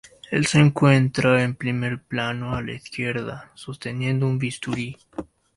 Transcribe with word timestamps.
Él 0.31 0.47
se 0.47 0.57
encuentra 0.59 1.43
en 1.43 1.53
primer 1.53 2.01
plano 2.01 2.55
a 2.55 2.63
la 2.63 2.71
izquierda, 2.71 3.51
sosteniendo 3.53 4.25
un 4.25 4.39
bisturí. 4.39 4.97